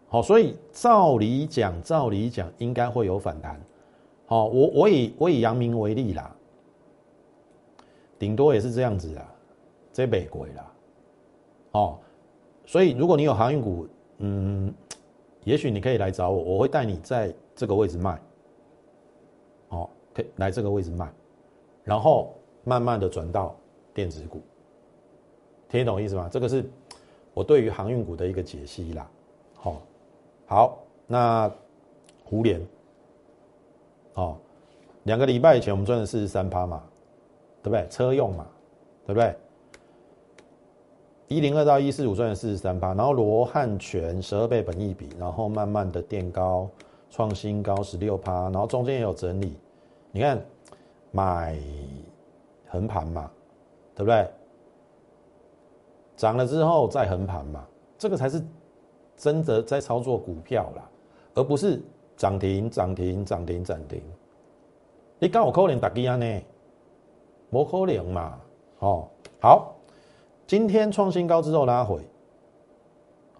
[0.06, 3.60] 好，所以照理讲，照理讲应该会有反弹，
[4.26, 6.35] 好，我我以我以阳明为例啦，
[8.18, 9.34] 顶多也是这样子啊，
[9.92, 10.72] 这北鬼啦，
[11.72, 11.98] 哦，
[12.64, 13.86] 所以如果你有航运股。
[14.18, 14.72] 嗯，
[15.44, 18.18] 也许你可以来找我，我会带你在这个位置卖，
[19.68, 21.12] 哦，可以来这个位置卖，
[21.84, 23.54] 然后慢慢的转到
[23.92, 24.40] 电子股，
[25.68, 26.30] 听懂意思吗？
[26.32, 26.64] 这个是
[27.34, 29.06] 我对于航运股的一个解析啦。
[29.52, 29.82] 好，
[30.46, 31.52] 好，那
[32.24, 32.66] 胡联，
[34.14, 34.38] 哦，
[35.02, 36.82] 两个礼拜以前我们赚了四十三趴嘛，
[37.66, 37.84] 对不对？
[37.88, 38.46] 车用嘛，
[39.04, 39.34] 对不对？
[41.26, 46.70] 一零二到一四五赚了四十三趴，然后罗汉拳十二倍本益比，然后慢慢的垫高
[47.10, 49.58] 创新高十六趴，然后中间也有整理，
[50.12, 50.40] 你看
[51.10, 51.58] 买
[52.68, 53.28] 横盘嘛，
[53.96, 54.28] 对不对？
[56.14, 57.66] 涨了之后再横盘嘛，
[57.98, 58.40] 这个才是
[59.16, 60.88] 真的在操作股票啦，
[61.34, 61.82] 而不是
[62.16, 64.00] 涨停涨停涨停涨停。
[65.18, 66.40] 你刚好扣零打几安呢？
[67.50, 68.38] 摩可能嘛，
[68.80, 69.08] 哦，
[69.40, 69.72] 好。
[70.46, 72.00] 今天创新高之后拉回，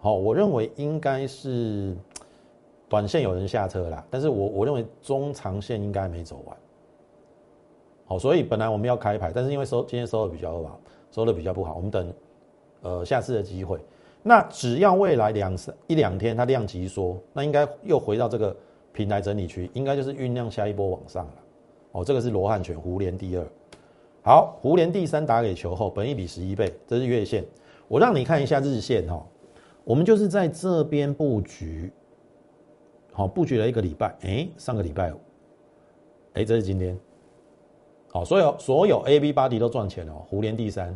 [0.01, 1.95] 好，我认为应该是
[2.89, 6.57] 短线有人下车啦，但是我我认为中长线应该没走完。
[8.05, 10.79] 好，所以本来我们要开牌，但是因为收今天收的比较好，
[11.11, 12.13] 收的比较不好，我们等
[12.81, 13.79] 呃下次的机会。
[14.21, 18.53] 那只要未来两三一两天它量级缩，那应该又回到这个
[18.91, 21.33] 平台整理区，应该就是酝酿下一波往上了。
[21.93, 23.47] 哦，这个是罗汉拳，胡连第二。
[24.27, 27.45] 好，胡连第三打给球后，本一比十一倍，这是月线。
[27.87, 29.25] 我让你看一下日线哈，
[29.85, 31.89] 我们就是在这边布局，
[33.13, 35.13] 好布局了一个礼拜，哎，上个礼拜，
[36.33, 36.99] 哎，这是今天。
[38.09, 40.25] 好，所有所有 A、B 八 D 都赚钱了哦。
[40.27, 40.93] 胡连第三，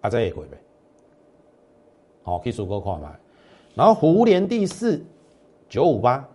[0.00, 0.56] 啊，这也回呗。
[2.22, 3.14] 好，可以数够快买。
[3.74, 5.04] 然后胡连第四，
[5.68, 6.26] 九五八，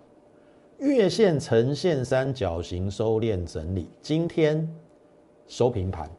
[0.78, 4.72] 月线呈现三角形收敛整理，今天
[5.48, 6.10] 收平盘，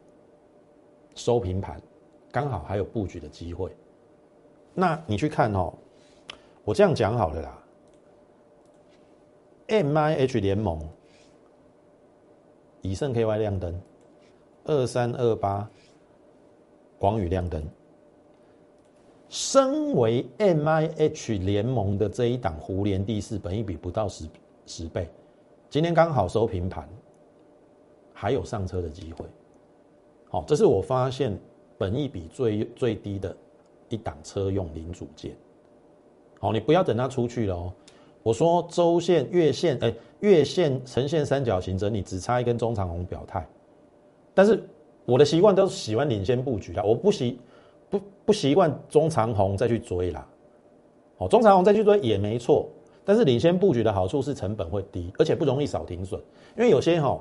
[1.15, 1.81] 收平盘，
[2.31, 3.75] 刚好还有布局的机会。
[4.73, 5.73] 那你去看哦，
[6.63, 7.63] 我这样讲好了啦。
[9.67, 10.87] M I H 联盟。
[12.81, 13.77] 以盛 KY 亮灯，
[14.63, 15.69] 二三二八，
[16.97, 17.61] 广宇亮灯。
[19.27, 24.29] 身为 MIH 联盟的这一档胡联第四，本一比不到十
[24.65, 25.09] 十倍，
[25.69, 26.87] 今天刚好收平盘，
[28.19, 29.25] 还有上车的机会。
[30.29, 31.39] 好，这是我发现
[31.77, 33.33] 本一比最最低的
[33.87, 35.33] 一档车用零组件。
[36.37, 37.71] 好，你不要等它出去了哦。
[38.21, 39.93] 我说周线、月线，哎。
[40.19, 43.47] 月线呈现三角形整理，只差一根中长红表态。
[44.33, 44.61] 但是
[45.05, 47.39] 我的习惯都是喜欢领先布局的，我不习
[47.89, 50.27] 不不习惯中长红再去追啦。
[51.19, 52.67] 哦，中长红再去追也没错，
[53.05, 56.21] 但是领先布局的好处是成本会低，而且不容易少停损。
[56.57, 57.17] 因为有些哈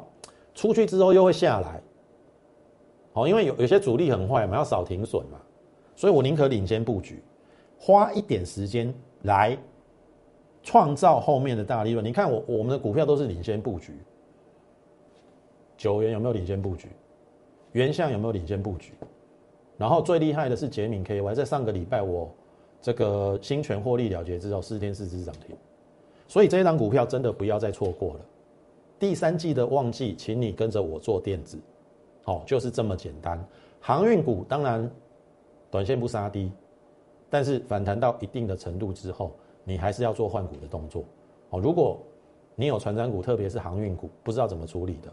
[0.59, 1.81] 出去之后又会下来，
[3.13, 5.39] 哦，因为有有些主力很坏嘛，要少停损嘛，
[5.95, 7.23] 所以我宁可领先布局，
[7.79, 8.93] 花一点时间
[9.23, 9.57] 来。
[10.61, 12.05] 创造后面的大利润。
[12.05, 13.95] 你看我我们的股票都是领先布局，
[15.79, 16.89] 九元有没有领先布局？
[17.73, 18.93] 原相有没有领先布局？
[19.79, 22.29] 然后最厉害的是杰敏 KY，在上个礼拜我
[22.83, 25.57] 这个新权获利了结之后，四天四只涨停。
[26.27, 28.21] 所以这一张股票真的不要再错过了。
[28.99, 31.59] 第三季的旺季，请你跟着我做电子，
[32.25, 33.43] 哦，就是这么简单。
[33.81, 34.91] 航运股当然
[35.71, 36.53] 短线不杀低，
[37.31, 39.33] 但是反弹到一定的程度之后。
[39.65, 41.05] 你还是要做换股的动作，
[41.51, 41.61] 哦。
[41.61, 41.99] 如果
[42.55, 45.13] 你有船长股，特别是航运股，不知道怎么处理的，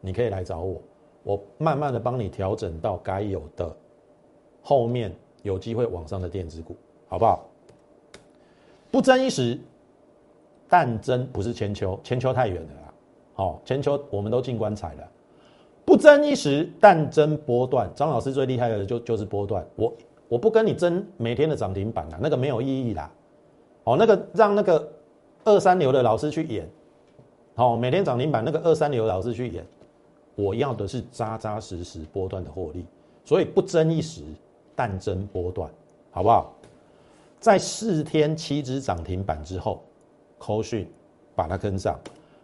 [0.00, 0.80] 你可以来找我，
[1.22, 3.76] 我慢慢的帮你调整到该有的
[4.62, 6.74] 后面有机会往上的电子股，
[7.08, 7.46] 好不好？
[8.90, 9.60] 不争一时，
[10.66, 12.89] 但争不是千秋，千秋太远了啦。
[13.40, 15.08] 好，全球我们都进棺材了。
[15.82, 17.90] 不争一时，但争波段。
[17.94, 19.94] 张老师最厉害的就就是波段，我
[20.28, 23.10] 我不跟你争每天的涨停板啊，那个没有意义啦。
[23.84, 24.86] 哦，那个让那个
[25.42, 26.68] 二三流的老师去演，
[27.54, 29.64] 好，每天涨停板那个二三流老师去演，
[30.34, 32.84] 我要的是扎扎实实波段的获利，
[33.24, 34.20] 所以不争一时，
[34.76, 35.70] 但争波段，
[36.10, 36.52] 好不好？
[37.38, 39.82] 在四天七只涨停板之后，
[40.36, 40.86] 扣讯
[41.34, 41.98] 把它跟上，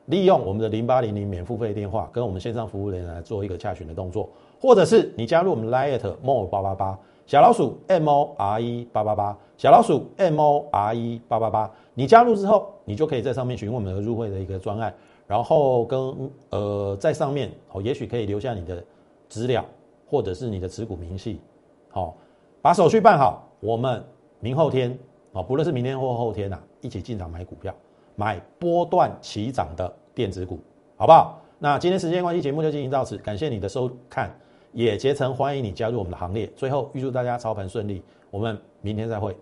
[0.07, 4.29] 利用我们的零八零零免付费电话跟我们线上服务人员来做一个洽询的动作，
[4.61, 6.99] 或者是你加入我们 Lite More 八八八。
[7.27, 14.95] 小老鼠 M O R E 八八八，小老鼠 M O R E 八八八，你加入之后，你就可以在上面询问我们的入会的一个专案，
[15.27, 18.81] 然后跟呃在上面哦，也许可以留下你的
[19.29, 19.65] 资料，
[20.09, 21.41] 或者是你的持股明细，
[21.89, 22.15] 好，
[22.63, 24.05] 把手续办好，我们
[24.39, 24.97] 明后天
[25.33, 27.75] 哦，不论是明天或后天呐，一起进场买股票，
[28.17, 30.59] 买波段起涨的电子股，
[30.97, 31.41] 好不好？
[31.59, 34.31] 那今天时间关系，节目就进行到此，感谢你的收看。
[34.73, 36.47] 也竭诚欢迎你加入我们的行列。
[36.55, 39.35] 最后，预祝大家操盘顺利，我们明天再会。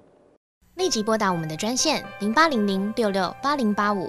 [0.77, 4.09] 立即拨打我们的专线零八零零六六八零八五